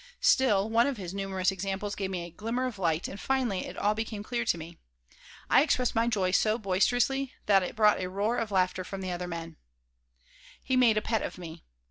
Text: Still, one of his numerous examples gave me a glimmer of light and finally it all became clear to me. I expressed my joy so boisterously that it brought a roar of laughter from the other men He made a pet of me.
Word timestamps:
Still, 0.21 0.67
one 0.67 0.87
of 0.87 0.97
his 0.97 1.13
numerous 1.13 1.51
examples 1.51 1.93
gave 1.93 2.09
me 2.09 2.25
a 2.25 2.31
glimmer 2.31 2.65
of 2.65 2.79
light 2.79 3.07
and 3.07 3.19
finally 3.19 3.67
it 3.67 3.77
all 3.77 3.93
became 3.93 4.23
clear 4.23 4.43
to 4.45 4.57
me. 4.57 4.79
I 5.47 5.61
expressed 5.61 5.93
my 5.93 6.07
joy 6.07 6.31
so 6.31 6.57
boisterously 6.57 7.33
that 7.45 7.61
it 7.61 7.75
brought 7.75 8.01
a 8.01 8.09
roar 8.09 8.39
of 8.39 8.49
laughter 8.49 8.83
from 8.83 9.01
the 9.01 9.11
other 9.11 9.27
men 9.27 9.57
He 10.63 10.75
made 10.75 10.97
a 10.97 11.03
pet 11.03 11.21
of 11.21 11.37
me. 11.37 11.65